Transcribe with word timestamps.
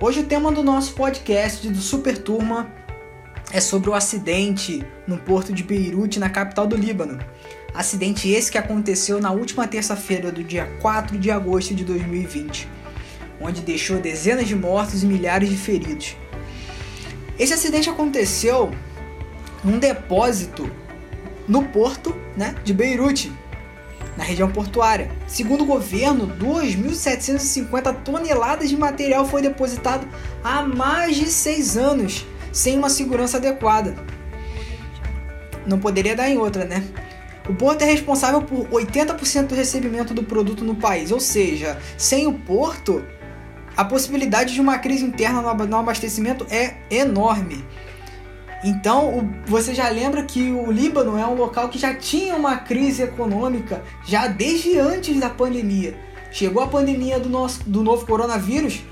Hoje 0.00 0.20
o 0.20 0.24
tema 0.24 0.52
do 0.52 0.62
nosso 0.62 0.94
podcast 0.94 1.68
do 1.68 1.80
Super 1.80 2.16
Turma 2.16 2.72
é 3.52 3.60
sobre 3.60 3.90
o 3.90 3.94
acidente 3.94 4.86
no 5.08 5.18
porto 5.18 5.52
de 5.52 5.64
Beirute, 5.64 6.20
na 6.20 6.30
capital 6.30 6.68
do 6.68 6.76
Líbano. 6.76 7.18
Acidente 7.74 8.30
esse 8.30 8.48
que 8.48 8.56
aconteceu 8.56 9.20
na 9.20 9.32
última 9.32 9.66
terça-feira 9.66 10.30
do 10.30 10.44
dia 10.44 10.66
4 10.80 11.18
de 11.18 11.32
agosto 11.32 11.74
de 11.74 11.82
2020, 11.82 12.68
onde 13.40 13.60
deixou 13.60 13.98
dezenas 13.98 14.46
de 14.46 14.54
mortos 14.54 15.02
e 15.02 15.06
milhares 15.06 15.48
de 15.48 15.56
feridos. 15.56 16.14
Esse 17.36 17.54
acidente 17.54 17.90
aconteceu 17.90 18.70
num 19.64 19.80
depósito 19.80 20.70
no 21.48 21.64
porto 21.64 22.14
né, 22.36 22.54
de 22.62 22.72
Beirute, 22.72 23.32
na 24.18 24.24
região 24.24 24.50
portuária. 24.50 25.08
Segundo 25.28 25.62
o 25.62 25.66
governo, 25.66 26.26
2.750 26.26 28.02
toneladas 28.02 28.68
de 28.68 28.76
material 28.76 29.24
foi 29.24 29.40
depositado 29.40 30.08
há 30.42 30.60
mais 30.62 31.14
de 31.14 31.26
seis 31.26 31.76
anos, 31.76 32.26
sem 32.52 32.76
uma 32.76 32.90
segurança 32.90 33.36
adequada. 33.36 33.94
Não 35.64 35.78
poderia 35.78 36.16
dar 36.16 36.28
em 36.28 36.36
outra, 36.36 36.64
né? 36.64 36.82
O 37.48 37.54
porto 37.54 37.82
é 37.82 37.84
responsável 37.84 38.42
por 38.42 38.66
80% 38.68 39.46
do 39.46 39.54
recebimento 39.54 40.12
do 40.12 40.24
produto 40.24 40.64
no 40.64 40.74
país, 40.74 41.12
ou 41.12 41.20
seja, 41.20 41.78
sem 41.96 42.26
o 42.26 42.32
porto, 42.32 43.04
a 43.76 43.84
possibilidade 43.84 44.52
de 44.52 44.60
uma 44.60 44.78
crise 44.78 45.04
interna 45.04 45.40
no 45.54 45.76
abastecimento 45.76 46.44
é 46.50 46.74
enorme. 46.90 47.64
Então, 48.64 49.30
você 49.46 49.72
já 49.74 49.88
lembra 49.88 50.24
que 50.24 50.50
o 50.50 50.70
Líbano 50.70 51.16
é 51.16 51.24
um 51.26 51.34
local 51.34 51.68
que 51.68 51.78
já 51.78 51.94
tinha 51.94 52.34
uma 52.34 52.56
crise 52.56 53.02
econômica 53.02 53.84
já 54.04 54.26
desde 54.26 54.78
antes 54.78 55.18
da 55.20 55.30
pandemia. 55.30 55.98
Chegou 56.32 56.62
a 56.62 56.66
pandemia 56.66 57.20
do, 57.20 57.28
nosso, 57.28 57.62
do 57.68 57.82
novo 57.82 58.04
coronavírus, 58.04 58.82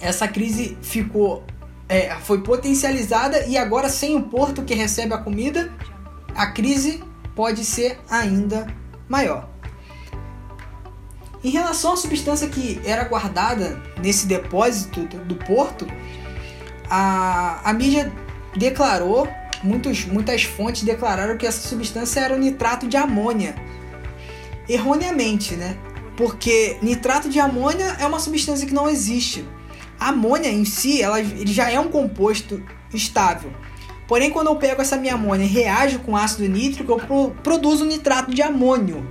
essa 0.00 0.26
crise 0.26 0.76
ficou 0.82 1.44
é, 1.88 2.14
foi 2.16 2.40
potencializada 2.40 3.46
e 3.46 3.56
agora 3.56 3.88
sem 3.88 4.16
o 4.16 4.22
porto 4.22 4.62
que 4.62 4.74
recebe 4.74 5.12
a 5.12 5.18
comida, 5.18 5.70
a 6.34 6.46
crise 6.46 7.04
pode 7.34 7.64
ser 7.64 8.00
ainda 8.08 8.66
maior. 9.08 9.48
Em 11.44 11.50
relação 11.50 11.92
à 11.92 11.96
substância 11.96 12.48
que 12.48 12.80
era 12.84 13.04
guardada 13.04 13.82
nesse 14.00 14.26
depósito 14.26 15.02
do 15.02 15.34
porto, 15.34 15.86
a, 16.88 17.60
a 17.68 17.72
mídia 17.72 18.12
declarou, 18.56 19.28
muitos, 19.62 20.04
muitas 20.04 20.42
fontes 20.42 20.82
declararam 20.82 21.36
que 21.36 21.46
essa 21.46 21.66
substância 21.68 22.20
era 22.20 22.34
o 22.34 22.38
nitrato 22.38 22.86
de 22.86 22.96
amônia. 22.96 23.54
Erroneamente, 24.68 25.54
né? 25.54 25.76
Porque 26.16 26.76
nitrato 26.82 27.28
de 27.28 27.40
amônia 27.40 27.96
é 27.98 28.06
uma 28.06 28.18
substância 28.18 28.66
que 28.66 28.74
não 28.74 28.88
existe. 28.88 29.44
A 29.98 30.08
amônia 30.08 30.48
em 30.48 30.64
si, 30.64 31.00
ela, 31.00 31.20
ele 31.20 31.52
já 31.52 31.70
é 31.70 31.78
um 31.78 31.88
composto 31.88 32.62
estável. 32.92 33.52
Porém, 34.06 34.30
quando 34.30 34.48
eu 34.48 34.56
pego 34.56 34.82
essa 34.82 34.96
minha 34.96 35.14
amônia 35.14 35.44
e 35.44 35.48
reajo 35.48 36.00
com 36.00 36.16
ácido 36.16 36.46
nítrico, 36.48 36.92
eu 36.92 36.98
pro, 36.98 37.30
produzo 37.42 37.84
nitrato 37.84 38.34
de 38.34 38.42
amônio. 38.42 39.06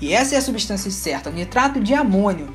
E 0.00 0.12
essa 0.12 0.34
é 0.34 0.38
a 0.38 0.42
substância 0.42 0.90
certa, 0.90 1.30
nitrato 1.30 1.80
de 1.80 1.94
amônio. 1.94 2.54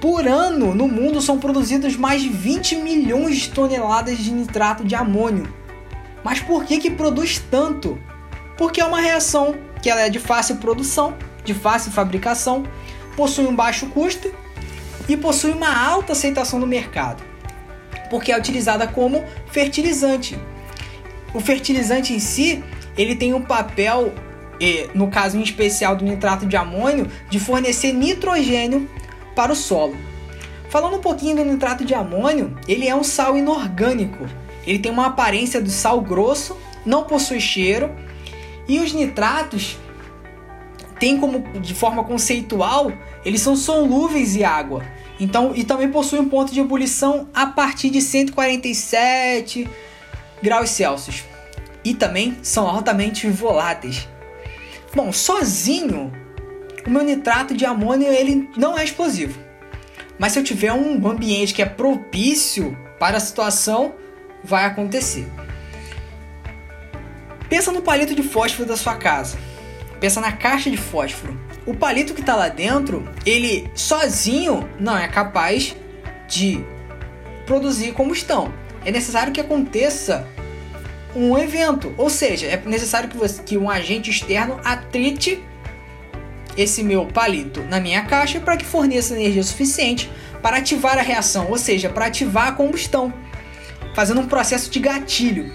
Por 0.00 0.26
ano, 0.26 0.74
no 0.74 0.86
mundo 0.86 1.22
são 1.22 1.38
produzidos 1.38 1.96
mais 1.96 2.22
de 2.22 2.28
20 2.28 2.76
milhões 2.76 3.38
de 3.38 3.50
toneladas 3.50 4.18
de 4.18 4.30
nitrato 4.30 4.84
de 4.84 4.94
amônio. 4.94 5.52
Mas 6.22 6.40
por 6.40 6.64
que 6.64 6.78
que 6.78 6.90
produz 6.90 7.42
tanto? 7.50 7.98
Porque 8.58 8.80
é 8.80 8.84
uma 8.84 9.00
reação 9.00 9.56
que 9.82 9.88
ela 9.88 10.02
é 10.02 10.10
de 10.10 10.18
fácil 10.18 10.56
produção, 10.56 11.16
de 11.44 11.54
fácil 11.54 11.92
fabricação, 11.92 12.64
possui 13.16 13.46
um 13.46 13.54
baixo 13.54 13.86
custo 13.86 14.32
e 15.08 15.16
possui 15.16 15.52
uma 15.52 15.74
alta 15.74 16.12
aceitação 16.12 16.58
no 16.58 16.66
mercado, 16.66 17.22
porque 18.10 18.32
é 18.32 18.38
utilizada 18.38 18.86
como 18.86 19.24
fertilizante. 19.50 20.38
O 21.32 21.40
fertilizante 21.40 22.12
em 22.12 22.18
si, 22.18 22.62
ele 22.98 23.14
tem 23.14 23.32
um 23.32 23.42
papel, 23.42 24.12
no 24.94 25.08
caso 25.08 25.38
em 25.38 25.42
especial 25.42 25.94
do 25.96 26.04
nitrato 26.04 26.44
de 26.44 26.56
amônio, 26.56 27.10
de 27.30 27.38
fornecer 27.38 27.92
nitrogênio 27.92 28.88
para 29.36 29.52
o 29.52 29.56
solo. 29.56 29.94
Falando 30.70 30.96
um 30.96 31.00
pouquinho 31.00 31.36
do 31.36 31.44
nitrato 31.44 31.84
de 31.84 31.94
amônio, 31.94 32.56
ele 32.66 32.88
é 32.88 32.96
um 32.96 33.04
sal 33.04 33.36
inorgânico. 33.36 34.26
Ele 34.66 34.80
tem 34.80 34.90
uma 34.90 35.06
aparência 35.06 35.60
do 35.60 35.70
sal 35.70 36.00
grosso, 36.00 36.56
não 36.84 37.04
possui 37.04 37.40
cheiro, 37.40 37.94
e 38.66 38.80
os 38.80 38.92
nitratos 38.92 39.78
têm 40.98 41.18
como 41.18 41.60
de 41.60 41.74
forma 41.74 42.02
conceitual, 42.02 42.90
eles 43.24 43.40
são 43.42 43.54
solúveis 43.54 44.34
em 44.34 44.42
água. 44.42 44.82
Então, 45.20 45.52
e 45.54 45.62
também 45.64 45.90
possui 45.90 46.18
um 46.18 46.28
ponto 46.28 46.52
de 46.52 46.60
ebulição 46.60 47.28
a 47.32 47.46
partir 47.46 47.90
de 47.90 48.00
147 48.00 49.68
graus 50.42 50.70
Celsius. 50.70 51.24
E 51.84 51.94
também 51.94 52.36
são 52.42 52.66
altamente 52.66 53.28
voláteis. 53.30 54.08
Bom, 54.94 55.12
sozinho 55.12 56.12
o 56.86 56.90
meu 56.90 57.02
nitrato 57.02 57.54
de 57.54 57.64
amônio 57.64 58.12
ele 58.12 58.48
não 58.56 58.78
é 58.78 58.84
explosivo. 58.84 59.38
Mas 60.18 60.32
se 60.32 60.38
eu 60.38 60.44
tiver 60.44 60.72
um 60.72 61.06
ambiente 61.06 61.52
que 61.52 61.60
é 61.60 61.66
propício 61.66 62.76
para 62.98 63.16
a 63.16 63.20
situação, 63.20 63.94
vai 64.42 64.64
acontecer. 64.64 65.26
Pensa 67.48 67.70
no 67.70 67.82
palito 67.82 68.14
de 68.14 68.22
fósforo 68.22 68.68
da 68.68 68.76
sua 68.76 68.96
casa. 68.96 69.36
Pensa 70.00 70.20
na 70.20 70.32
caixa 70.32 70.70
de 70.70 70.76
fósforo. 70.76 71.38
O 71.66 71.74
palito 71.74 72.14
que 72.14 72.20
está 72.20 72.34
lá 72.34 72.48
dentro, 72.48 73.08
ele 73.24 73.70
sozinho 73.74 74.68
não 74.78 74.96
é 74.96 75.08
capaz 75.08 75.76
de 76.28 76.64
produzir 77.44 77.92
combustão. 77.92 78.52
É 78.84 78.90
necessário 78.90 79.32
que 79.32 79.40
aconteça 79.40 80.26
um 81.14 81.36
evento, 81.38 81.94
ou 81.96 82.10
seja, 82.10 82.46
é 82.46 82.62
necessário 82.66 83.08
que, 83.08 83.16
você, 83.16 83.42
que 83.42 83.56
um 83.56 83.70
agente 83.70 84.10
externo 84.10 84.60
atrite 84.62 85.42
esse 86.56 86.82
meu 86.82 87.06
palito 87.06 87.62
na 87.64 87.78
minha 87.80 88.04
caixa 88.04 88.40
para 88.40 88.56
que 88.56 88.64
forneça 88.64 89.14
energia 89.14 89.42
suficiente 89.42 90.10
para 90.42 90.58
ativar 90.58 90.98
a 90.98 91.02
reação, 91.02 91.50
ou 91.50 91.58
seja, 91.58 91.88
para 91.88 92.06
ativar 92.06 92.48
a 92.48 92.52
combustão, 92.52 93.12
fazendo 93.94 94.20
um 94.20 94.26
processo 94.26 94.70
de 94.70 94.78
gatilho. 94.78 95.52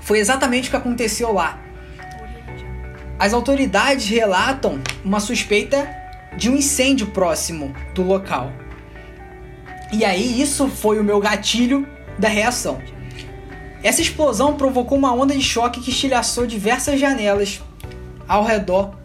Foi 0.00 0.18
exatamente 0.18 0.68
o 0.68 0.70
que 0.70 0.76
aconteceu 0.76 1.32
lá. 1.32 1.60
As 3.18 3.32
autoridades 3.32 4.08
relatam 4.08 4.80
uma 5.04 5.20
suspeita 5.20 5.88
de 6.36 6.50
um 6.50 6.56
incêndio 6.56 7.08
próximo 7.08 7.74
do 7.94 8.02
local. 8.02 8.52
E 9.92 10.04
aí 10.04 10.40
isso 10.40 10.68
foi 10.68 10.98
o 10.98 11.04
meu 11.04 11.18
gatilho 11.20 11.86
da 12.18 12.28
reação. 12.28 12.80
Essa 13.82 14.02
explosão 14.02 14.56
provocou 14.56 14.98
uma 14.98 15.14
onda 15.14 15.34
de 15.34 15.42
choque 15.42 15.80
que 15.80 15.90
estilhaçou 15.90 16.46
diversas 16.46 16.98
janelas 16.98 17.62
ao 18.26 18.44
redor 18.44 18.96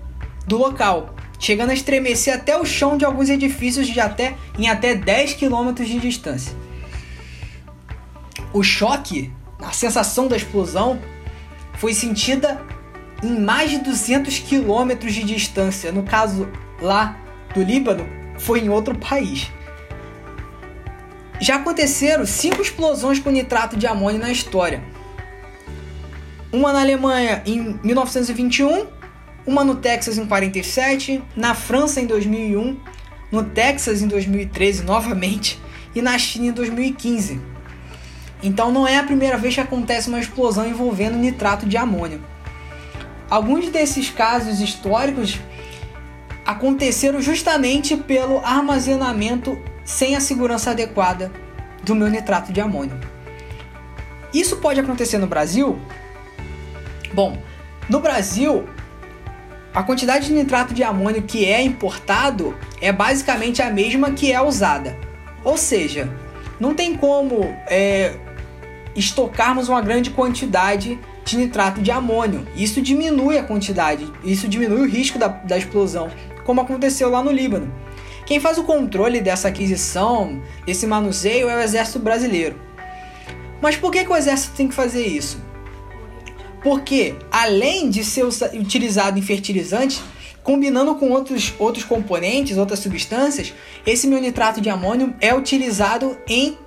do 0.52 0.58
local, 0.58 1.16
chegando 1.40 1.70
a 1.70 1.74
estremecer 1.74 2.36
até 2.36 2.58
o 2.58 2.66
chão 2.66 2.98
de 2.98 3.06
alguns 3.06 3.30
edifícios 3.30 3.88
de 3.88 4.02
até, 4.02 4.36
em 4.60 4.68
até 4.68 4.94
10 4.94 5.36
km 5.36 5.74
de 5.74 5.98
distância. 5.98 6.54
O 8.52 8.62
choque, 8.62 9.32
a 9.62 9.72
sensação 9.72 10.28
da 10.28 10.36
explosão, 10.36 11.00
foi 11.76 11.94
sentida 11.94 12.62
em 13.24 13.40
mais 13.40 13.72
de 13.72 13.78
200 13.78 14.40
km 14.40 15.08
de 15.08 15.24
distância. 15.24 15.90
No 15.90 16.04
caso 16.04 16.50
lá 16.82 17.18
do 17.54 17.64
Líbano, 17.64 18.06
foi 18.38 18.60
em 18.60 18.68
outro 18.68 18.94
país. 18.98 19.50
Já 21.40 21.56
aconteceram 21.56 22.26
cinco 22.26 22.62
explosões 22.62 23.20
com 23.20 23.30
nitrato 23.30 23.78
de 23.78 23.88
amônio 23.88 24.20
na 24.20 24.30
história. 24.30 24.84
Uma 26.52 26.74
na 26.74 26.82
Alemanha 26.82 27.42
em 27.46 27.80
1921 27.82 29.01
uma 29.46 29.64
no 29.64 29.76
Texas 29.76 30.18
em 30.18 30.26
47, 30.26 31.22
na 31.36 31.54
França 31.54 32.00
em 32.00 32.06
2001, 32.06 32.78
no 33.32 33.44
Texas 33.44 34.02
em 34.02 34.08
2013 34.08 34.84
novamente 34.84 35.60
e 35.96 36.02
na 36.02 36.18
China 36.18 36.48
em 36.48 36.52
2015. 36.52 37.42
Então 38.44 38.72
não 38.72 38.88
é 38.88 38.98
a 38.98 39.04
primeira 39.04 39.38
vez 39.38 39.54
que 39.54 39.62
acontece 39.62 40.10
uma 40.10 40.20
explosão 40.20 40.68
envolvendo 40.68 41.18
nitrato 41.18 41.66
de 41.66 41.78
amônio. 41.78 42.24
Alguns 43.30 43.70
desses 43.70 44.10
casos 44.10 44.60
históricos 44.60 45.40
aconteceram 46.46 47.22
justamente 47.22 47.96
pelo 47.96 48.40
armazenamento 48.40 49.58
sem 49.86 50.16
a 50.16 50.20
segurança 50.20 50.72
adequada 50.72 51.32
do 51.84 51.96
meu 51.96 52.10
nitrato 52.10 52.52
de 52.52 52.60
amônio. 52.60 53.00
Isso 54.34 54.58
pode 54.58 54.80
acontecer 54.80 55.18
no 55.18 55.28
Brasil? 55.28 55.80
Bom, 57.14 57.38
no 57.90 58.00
Brasil 58.00 58.68
a 59.74 59.84
quantidade 59.84 60.28
de 60.28 60.34
nitrato 60.34 60.74
de 60.74 60.84
amônio 60.84 61.22
que 61.22 61.46
é 61.46 61.62
importado 61.62 62.56
é 62.82 62.92
basicamente 62.92 63.62
a 63.62 63.70
mesma 63.70 64.12
que 64.12 64.32
é 64.32 64.42
usada. 64.42 64.98
Ou 65.44 65.58
seja, 65.58 66.10
não 66.60 66.74
tem 66.74 66.96
como 66.96 67.44
é, 67.68 68.16
estocarmos 68.96 69.70
uma 69.70 69.82
grande 69.82 70.10
quantidade 70.10 71.00
de 71.24 71.38
nitrato 71.38 71.82
de 71.82 71.90
amônio. 71.90 72.46
Isso 72.56 72.82
diminui 72.82 73.38
a 73.38 73.44
quantidade, 73.44 74.12
isso 74.24 74.48
diminui 74.48 74.82
o 74.82 74.90
risco 74.90 75.18
da, 75.18 75.30
da 75.30 75.58
explosão, 75.58 76.12
como 76.46 76.62
aconteceu 76.62 77.10
lá 77.10 77.24
no 77.24 77.32
Líbano. 77.32 77.74
Quem 78.26 78.40
faz 78.40 78.58
o 78.58 78.64
controle 78.64 79.22
dessa 79.22 79.48
aquisição, 79.48 80.42
desse 80.66 80.86
manuseio, 80.86 81.50
é 81.50 81.56
o 81.56 81.62
Exército 81.62 82.00
Brasileiro. 82.00 82.60
Mas 83.62 83.78
por 83.78 83.92
que, 83.92 84.04
que 84.04 84.12
o 84.12 84.16
Exército 84.16 84.56
tem 84.56 84.68
que 84.68 84.76
fazer 84.76 85.06
isso? 85.06 85.42
Porque, 86.64 87.16
além 87.32 87.90
de 87.90 88.04
ser 88.04 88.24
utilizado 88.54 89.18
em 89.18 89.22
fertilizantes, 89.22 90.02
combinando 90.44 90.96
com 90.96 91.10
outros, 91.10 91.54
outros 91.60 91.84
componentes, 91.84 92.58
outras 92.58 92.80
substâncias, 92.80 93.54
esse 93.86 94.08
nitrato 94.08 94.62
de 94.62 94.70
amônio 94.70 95.14
é 95.20 95.34
utilizado 95.34 96.18
em, 96.28 96.58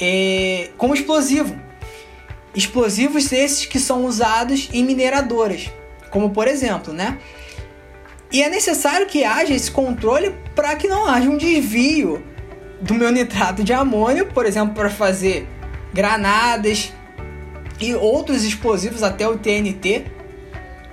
é, 0.00 0.70
como 0.76 0.94
explosivo. 0.94 1.58
Explosivos 2.54 3.30
esses 3.30 3.66
que 3.66 3.78
são 3.78 4.04
usados 4.04 4.68
em 4.72 4.82
mineradoras, 4.82 5.70
como 6.10 6.30
por 6.30 6.48
exemplo, 6.48 6.92
né? 6.92 7.18
E 8.32 8.42
é 8.42 8.48
necessário 8.48 9.06
que 9.06 9.24
haja 9.24 9.54
esse 9.54 9.70
controle 9.70 10.34
para 10.54 10.74
que 10.76 10.88
não 10.88 11.06
haja 11.06 11.28
um 11.28 11.36
desvio 11.36 12.22
do 12.80 12.94
meu 12.94 13.10
nitrato 13.10 13.62
de 13.62 13.72
amônio, 13.72 14.26
por 14.26 14.44
exemplo, 14.44 14.74
para 14.74 14.90
fazer 14.90 15.46
granadas 15.92 16.92
e 17.80 17.94
outros 17.94 18.44
explosivos, 18.44 19.02
até 19.02 19.28
o 19.28 19.38
TNT, 19.38 20.04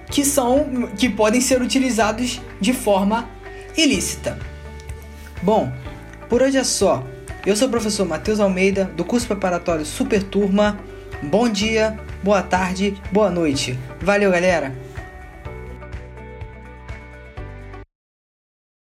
que 0.09 0.23
são 0.23 0.89
que 0.97 1.09
podem 1.09 1.41
ser 1.41 1.61
utilizados 1.61 2.41
de 2.59 2.73
forma 2.73 3.27
ilícita. 3.75 4.37
Bom, 5.41 5.71
por 6.29 6.41
hoje 6.41 6.57
é 6.57 6.63
só. 6.63 7.03
Eu 7.45 7.55
sou 7.55 7.67
o 7.67 7.71
professor 7.71 8.07
Matheus 8.07 8.39
Almeida, 8.39 8.85
do 8.85 9.03
curso 9.03 9.27
preparatório 9.27 9.85
Super 9.85 10.23
Turma. 10.23 10.79
Bom 11.21 11.47
dia, 11.47 11.99
boa 12.23 12.41
tarde, 12.41 12.99
boa 13.11 13.29
noite. 13.29 13.77
Valeu, 14.01 14.31
galera! 14.31 14.84